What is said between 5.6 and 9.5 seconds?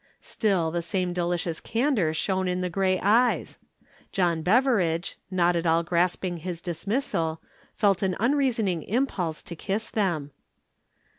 all grasping his dismissal, felt an unreasoning impulse